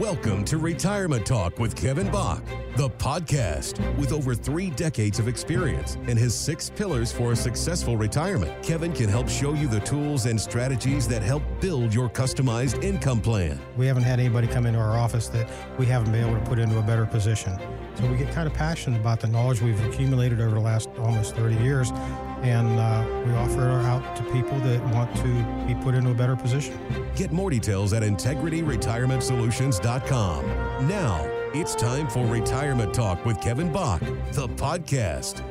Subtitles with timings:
[0.00, 2.42] Welcome to Retirement Talk with Kevin Bach,
[2.76, 7.96] the podcast with over three decades of experience and his six pillars for a successful
[7.96, 8.52] retirement.
[8.62, 13.22] Kevin can help show you the tools and strategies that help build your customized income
[13.22, 13.58] plan.
[13.78, 15.48] We haven't had anybody come into our office that
[15.78, 17.58] we haven't been able to put into a better position.
[17.94, 21.34] So we get kind of passionate about the knowledge we've accumulated over the last almost
[21.34, 21.92] 30 years,
[22.42, 26.14] and uh, we offer it out to people that want to be put into a
[26.14, 26.78] better position.
[27.16, 30.46] Get more details at IntegrityRetirementSolutions.com.
[30.86, 34.00] Now, it's time for Retirement Talk with Kevin Bach,
[34.32, 35.42] the podcast.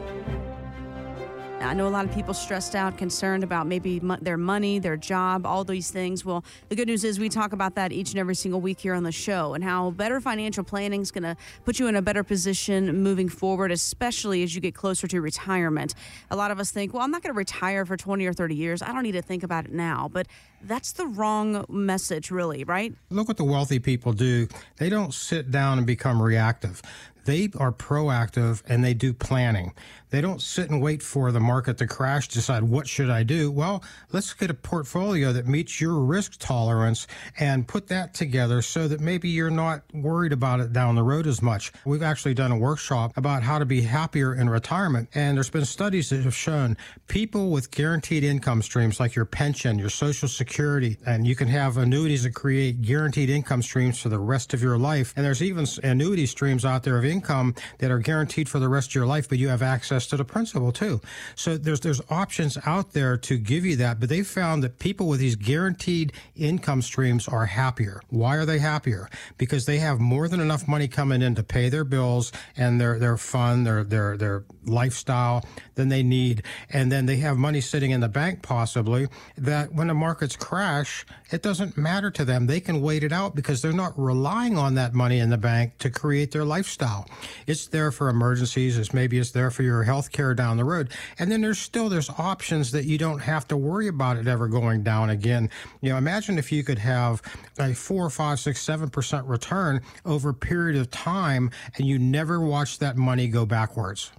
[1.61, 4.97] I know a lot of people stressed out, concerned about maybe mo- their money, their
[4.97, 6.23] job, all these things.
[6.23, 8.93] Well, the good news is we talk about that each and every single week here
[8.93, 12.03] on the show and how better financial planning is going to put you in a
[12.03, 15.95] better position moving forward, especially as you get closer to retirement.
[16.29, 18.53] A lot of us think, well, I'm not going to retire for 20 or 30
[18.53, 18.83] years.
[18.83, 20.07] I don't need to think about it now.
[20.11, 20.27] But
[20.67, 22.93] that's the wrong message, really, right?
[23.09, 24.47] Look what the wealthy people do.
[24.77, 26.81] They don't sit down and become reactive.
[27.25, 29.73] They are proactive and they do planning.
[30.11, 33.51] They don't sit and wait for the market to crash, decide what should I do?
[33.51, 37.07] Well, let's get a portfolio that meets your risk tolerance
[37.39, 41.25] and put that together so that maybe you're not worried about it down the road
[41.25, 41.73] as much.
[41.83, 45.09] We've actually done a workshop about how to be happier in retirement.
[45.15, 49.79] And there's been studies that have shown people with guaranteed income streams like your pension,
[49.79, 54.19] your social security, and you can have annuities that create guaranteed income streams for the
[54.19, 55.13] rest of your life.
[55.15, 58.91] And there's even annuity streams out there of income that are guaranteed for the rest
[58.91, 61.01] of your life, but you have access to the principal too.
[61.35, 65.07] So there's there's options out there to give you that, but they found that people
[65.07, 67.99] with these guaranteed income streams are happier.
[68.09, 69.09] Why are they happier?
[69.37, 72.97] Because they have more than enough money coming in to pay their bills and their
[72.97, 77.91] their fun, their their their lifestyle than they need, and then they have money sitting
[77.91, 82.47] in the bank possibly that when the markets crash, it doesn't matter to them.
[82.47, 85.77] They can wait it out because they're not relying on that money in the bank
[85.79, 87.07] to create their lifestyle.
[87.47, 88.77] It's there for emergencies.
[88.77, 90.91] It's maybe it's there for your health care down the road.
[91.19, 94.47] And then there's still there's options that you don't have to worry about it ever
[94.47, 95.49] going down again.
[95.81, 97.21] You know, imagine if you could have
[97.59, 102.39] a four, five, six, seven percent return over a period of time and you never
[102.39, 104.11] watch that money go backwards.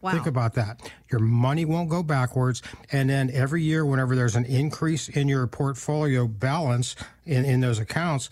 [0.00, 0.12] Wow.
[0.12, 0.90] Think about that.
[1.10, 2.62] Your money won't go backwards.
[2.90, 6.96] And then every year, whenever there's an increase in your portfolio balance
[7.26, 8.30] in, in those accounts,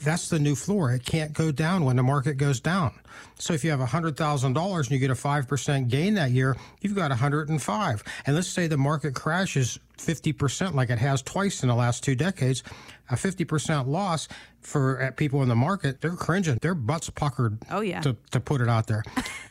[0.00, 0.92] that's the new floor.
[0.92, 2.92] It can't go down when the market goes down.
[3.38, 7.10] So if you have $100,000 and you get a 5% gain that year, you've got
[7.10, 8.04] 105.
[8.26, 12.14] And let's say the market crashes 50% like it has twice in the last two
[12.14, 12.62] decades,
[13.10, 14.28] a 50% loss
[14.60, 16.58] for uh, people in the market, they're cringing.
[16.60, 17.58] Their butts puckered.
[17.70, 18.00] Oh, yeah.
[18.00, 19.02] To, to put it out there.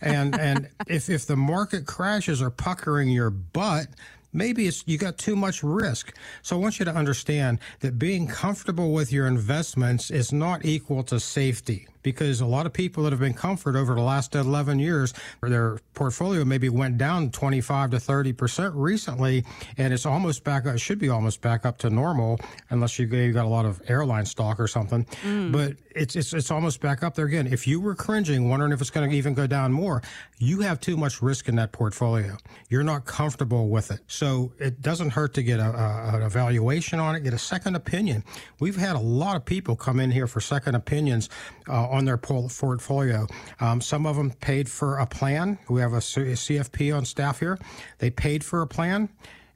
[0.02, 3.88] And, and if, if the market crashes are puckering your butt,
[4.34, 6.16] maybe it's you got too much risk.
[6.41, 11.03] So I want you to understand that being comfortable with your investments is not equal
[11.03, 14.80] to safety because a lot of people that have been comfort over the last 11
[14.80, 19.46] years, their portfolio maybe went down 25 to 30 percent recently,
[19.78, 20.66] and it's almost back.
[20.66, 22.40] It should be almost back up to normal,
[22.70, 25.06] unless you got a lot of airline stock or something.
[25.24, 25.52] Mm.
[25.52, 27.48] But it's it's it's almost back up there again.
[27.48, 30.02] If you were cringing, wondering if it's going to even go down more,
[30.38, 32.38] you have too much risk in that portfolio.
[32.70, 37.00] You're not comfortable with it, so it doesn't hurt to get a, a, an evaluation
[37.00, 38.24] on it, get a second opinion.
[38.59, 41.30] We've had a lot of people come in here for second opinions.
[41.68, 43.28] Uh, on their portfolio.
[43.60, 45.58] Um, some of them paid for a plan.
[45.70, 47.60] We have a CFP on staff here.
[47.98, 49.10] They paid for a plan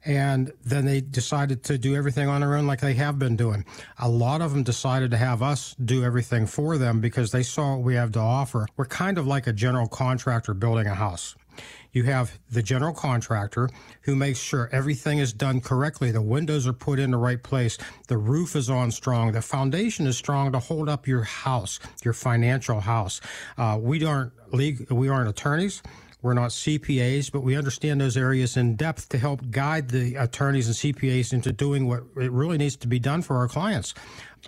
[0.04, 3.64] and then they decided to do everything on their own like they have been doing.
[3.98, 7.74] A lot of them decided to have us do everything for them because they saw
[7.76, 8.66] what we have to offer.
[8.76, 11.34] We're kind of like a general contractor building a house.
[11.92, 13.68] You have the general contractor
[14.02, 16.10] who makes sure everything is done correctly.
[16.10, 17.78] The windows are put in the right place.
[18.08, 19.32] The roof is on strong.
[19.32, 23.20] The foundation is strong to hold up your house, your financial house.
[23.56, 25.82] Uh, we aren't league, we aren't attorneys.
[26.24, 30.68] We're not CPAs, but we understand those areas in depth to help guide the attorneys
[30.68, 33.92] and CPAs into doing what it really needs to be done for our clients.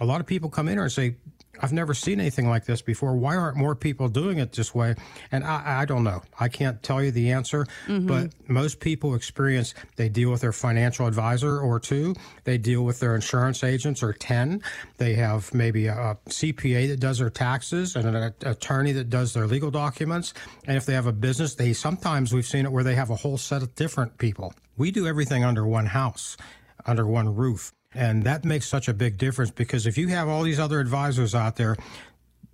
[0.00, 1.17] A lot of people come in here and say,
[1.61, 3.17] I've never seen anything like this before.
[3.17, 4.94] Why aren't more people doing it this way?
[5.32, 6.23] And I, I don't know.
[6.38, 8.06] I can't tell you the answer, mm-hmm.
[8.06, 12.14] but most people experience they deal with their financial advisor or two,
[12.44, 14.62] they deal with their insurance agents or 10.
[14.99, 19.47] They have maybe a, CPA that does their taxes and an attorney that does their
[19.47, 20.35] legal documents.
[20.67, 23.17] And if they have a business, they sometimes we've seen it where they have a
[23.17, 24.55] whole set of different people.
[24.76, 26.37] We do everything under one house,
[26.85, 27.73] under one roof.
[27.96, 31.34] And that makes such a big difference because if you have all these other advisors
[31.34, 31.76] out there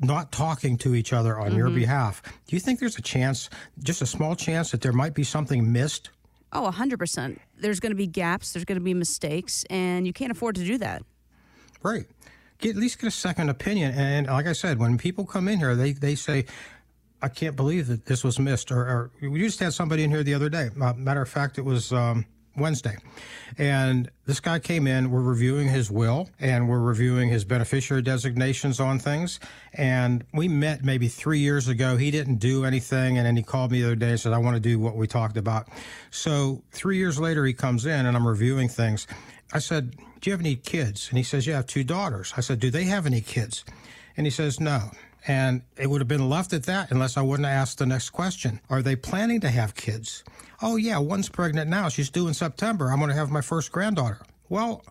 [0.00, 1.58] not talking to each other on mm-hmm.
[1.58, 3.50] your behalf, do you think there's a chance,
[3.82, 6.10] just a small chance, that there might be something missed?
[6.52, 7.38] Oh, 100%.
[7.58, 10.64] There's going to be gaps, there's going to be mistakes, and you can't afford to
[10.64, 11.02] do that.
[11.82, 12.06] Right
[12.62, 13.92] get, at least get a second opinion.
[13.94, 16.46] And like I said, when people come in here, they, they say,
[17.20, 18.72] I can't believe that this was missed.
[18.72, 20.70] Or, or we just had somebody in here the other day.
[20.80, 22.24] Uh, matter of fact, it was um,
[22.56, 22.96] Wednesday.
[23.58, 28.80] And this guy came in, we're reviewing his will and we're reviewing his beneficiary designations
[28.80, 29.40] on things.
[29.74, 31.96] And we met maybe three years ago.
[31.96, 33.18] He didn't do anything.
[33.18, 34.96] And then he called me the other day and said, I want to do what
[34.96, 35.68] we talked about.
[36.10, 39.06] So three years later, he comes in and I'm reviewing things.
[39.52, 41.08] I said, Do you have any kids?
[41.10, 42.32] And he says, Yeah, have two daughters.
[42.36, 43.64] I said, Do they have any kids?
[44.16, 44.90] And he says, No.
[45.26, 48.10] And it would have been left at that unless I wouldn't have asked the next
[48.10, 48.60] question.
[48.68, 50.24] Are they planning to have kids?
[50.60, 51.88] Oh, yeah, one's pregnant now.
[51.88, 52.90] She's due in September.
[52.90, 54.20] I'm going to have my first granddaughter.
[54.48, 54.84] Well,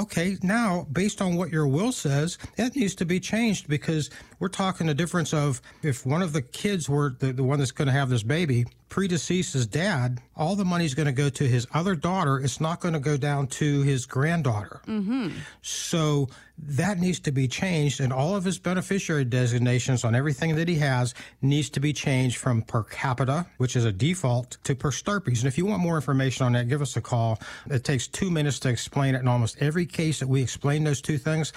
[0.00, 4.10] okay, now based on what your will says, that needs to be changed because
[4.44, 7.70] we're talking the difference of if one of the kids were the, the one that's
[7.70, 11.48] going to have this baby predeceased his dad, all the money's going to go to
[11.48, 12.38] his other daughter.
[12.38, 14.82] It's not going to go down to his granddaughter.
[14.86, 15.30] Mm-hmm.
[15.62, 20.68] So that needs to be changed, and all of his beneficiary designations on everything that
[20.68, 24.90] he has needs to be changed from per capita, which is a default, to per
[24.90, 25.40] stirpes.
[25.40, 27.40] And if you want more information on that, give us a call.
[27.70, 29.22] It takes two minutes to explain it.
[29.22, 31.54] In almost every case that we explain those two things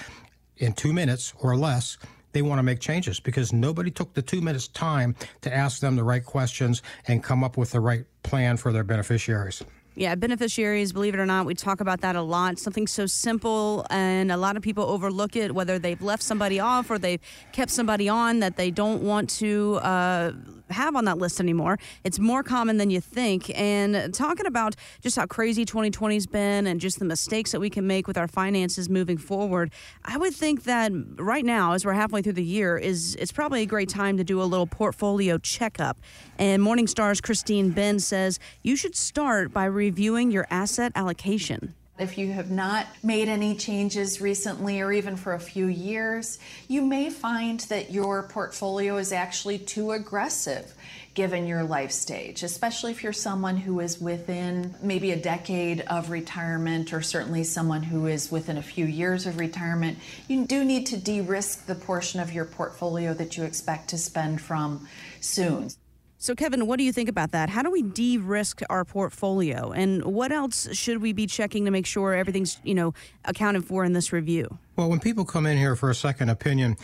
[0.56, 1.98] in two minutes or less,
[2.38, 5.96] they want to make changes because nobody took the two minutes time to ask them
[5.96, 9.64] the right questions and come up with the right plan for their beneficiaries.
[9.96, 12.60] Yeah, beneficiaries, believe it or not, we talk about that a lot.
[12.60, 16.92] Something so simple, and a lot of people overlook it, whether they've left somebody off
[16.92, 17.20] or they've
[17.52, 20.34] kept somebody on that they don't want to uh,
[20.70, 21.78] have on that list anymore.
[22.04, 23.52] It's more common than you think.
[23.58, 27.88] And talking about just how crazy 2020's been and just the mistakes that we can
[27.88, 29.72] make with our finances moving forward,
[30.04, 33.62] I would think that right now, as we're halfway through the year, is it's probably
[33.62, 35.98] a great time to do a little portfolio checkup.
[36.38, 41.74] And Morningstar's Christine Benz says you should start by reviewing your asset allocation.
[42.00, 46.84] If you have not made any changes recently or even for a few years, you
[46.84, 50.74] may find that your portfolio is actually too aggressive
[51.16, 56.12] given your life stage, especially if you're someone who is within maybe a decade of
[56.12, 59.98] retirement or certainly someone who is within a few years of retirement.
[60.28, 63.98] You do need to de risk the portion of your portfolio that you expect to
[63.98, 64.88] spend from
[65.20, 65.72] soon.
[66.20, 67.50] So, Kevin, what do you think about that?
[67.50, 71.86] How do we de-risk our portfolio, and what else should we be checking to make
[71.86, 74.58] sure everything's you know accounted for in this review?
[74.78, 76.78] Well, when people come in here for a second opinion,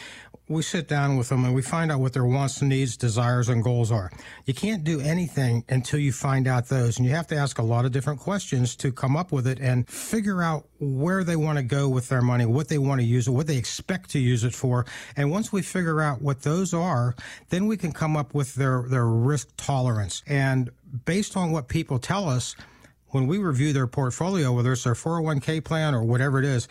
[0.48, 3.64] we sit down with them and we find out what their wants, needs, desires, and
[3.64, 4.12] goals are.
[4.46, 7.64] You can't do anything until you find out those, and you have to ask a
[7.64, 11.60] lot of different questions to come up with it and figure out where they want
[11.60, 14.20] to go with their money, what they want to use it, what they expect to
[14.20, 14.88] use it for.
[15.16, 17.14] And once we figure out what those are,
[17.50, 20.24] then we can come up with their, their risk tolerance.
[20.26, 20.72] And
[21.06, 22.56] based on what people tell us,
[23.10, 26.68] when we review their portfolio, whether it's their 401k plan or whatever it is,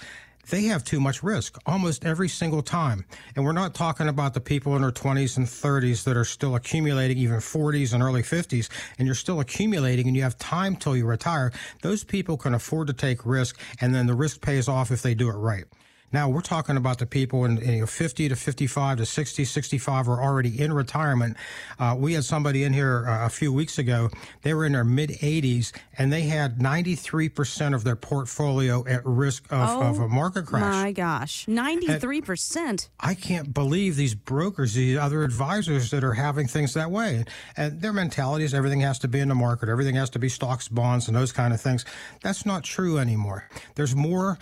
[0.51, 3.05] they have too much risk almost every single time.
[3.37, 6.55] And we're not talking about the people in their 20s and 30s that are still
[6.55, 8.69] accumulating, even 40s and early 50s,
[8.99, 11.53] and you're still accumulating and you have time till you retire.
[11.83, 15.15] Those people can afford to take risk, and then the risk pays off if they
[15.15, 15.65] do it right.
[16.13, 19.45] Now we're talking about the people in, in you know, 50 to 55 to 60,
[19.45, 21.37] 65 are already in retirement.
[21.79, 24.11] Uh, we had somebody in here uh, a few weeks ago.
[24.43, 29.45] They were in their mid 80s and they had 93% of their portfolio at risk
[29.51, 30.63] of, oh, of a market crash.
[30.63, 32.57] My gosh, 93%.
[32.57, 37.25] And I can't believe these brokers, these other advisors that are having things that way.
[37.57, 40.29] And their mentality is everything has to be in the market, everything has to be
[40.29, 41.85] stocks, bonds, and those kind of things.
[42.23, 43.49] That's not true anymore.
[43.75, 44.39] There's more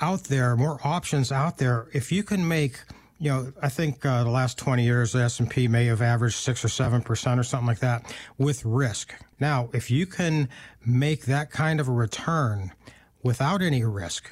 [0.00, 1.88] out there, more options out there.
[1.92, 2.80] If you can make
[3.20, 6.64] you know, I think uh, the last 20 years, the S&P may have averaged six
[6.64, 9.12] or seven percent or something like that with risk.
[9.40, 10.48] Now, if you can
[10.86, 12.72] make that kind of a return
[13.22, 14.30] without any risk,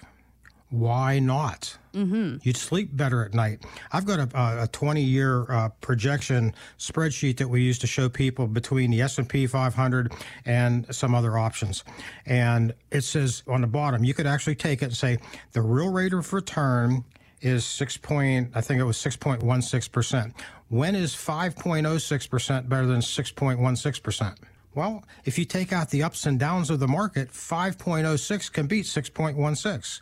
[0.70, 1.76] why not?
[1.94, 2.38] Mm-hmm.
[2.42, 3.64] You'd sleep better at night.
[3.92, 8.46] I've got a, a 20 year uh, projection spreadsheet that we use to show people
[8.46, 10.12] between the S&P 500
[10.44, 11.85] and some other options.
[12.26, 15.18] And it says on the bottom, you could actually take it and say
[15.52, 17.04] the real rate of return
[17.40, 20.32] is 6 point, I think it was 6.16%.
[20.68, 24.37] When is 5.06% better than 6.16%?
[24.76, 28.85] Well, if you take out the ups and downs of the market, 5.06 can beat
[28.85, 30.00] 6.16.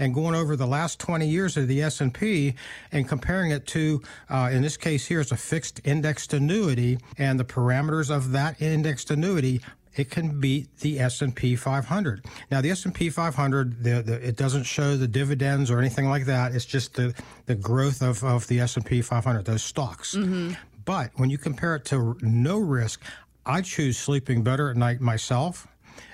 [0.00, 2.56] And going over the last 20 years of the S&P
[2.90, 7.38] and comparing it to, uh, in this case here, it's a fixed indexed annuity, and
[7.38, 9.60] the parameters of that indexed annuity
[9.94, 12.24] it can beat the S&P 500.
[12.50, 16.54] Now, the S&P 500, the, the, it doesn't show the dividends or anything like that.
[16.54, 17.14] It's just the,
[17.46, 20.14] the growth of, of the S&P 500, those stocks.
[20.14, 20.52] Mm-hmm.
[20.84, 23.02] But when you compare it to no risk,
[23.46, 25.66] I choose sleeping better at night myself.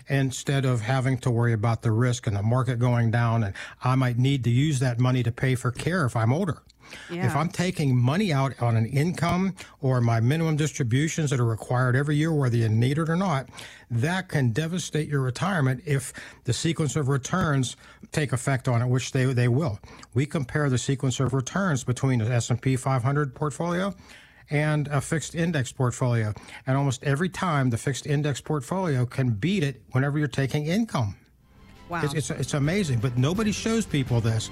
[0.09, 3.45] instead of having to worry about the risk and the market going down.
[3.45, 6.63] And I might need to use that money to pay for care if I'm older.
[7.11, 7.25] Yeah.
[7.27, 11.97] If I'm taking money out on an income or my minimum distributions that are required
[11.97, 13.49] every year, whether you need it or not,
[13.91, 16.13] that can devastate your retirement if
[16.45, 17.77] the sequence of returns
[18.11, 19.79] take effect on it, which they, they will.
[20.13, 23.95] We compare the sequence of returns between the S&P 500 portfolio
[24.53, 26.33] and a fixed index portfolio.
[26.67, 31.17] And almost every time the fixed index portfolio can beat it whenever you're taking income.
[31.89, 32.03] Wow.
[32.05, 34.51] It's, it's, it's amazing, but nobody shows people this.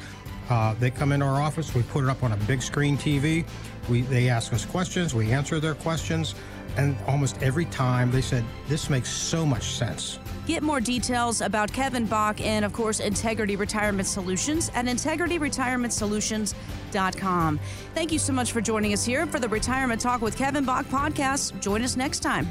[0.49, 3.47] Uh, they come into our office, we put it up on a big screen TV.
[3.89, 6.35] We, they ask us questions, we answer their questions,
[6.77, 10.19] and almost every time they said, This makes so much sense.
[10.47, 17.61] Get more details about Kevin Bach and, of course, Integrity Retirement Solutions at integrityretirementsolutions.com.
[17.95, 20.87] Thank you so much for joining us here for the Retirement Talk with Kevin Bach
[20.87, 21.61] podcast.
[21.61, 22.51] Join us next time.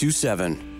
[0.00, 0.79] 6427.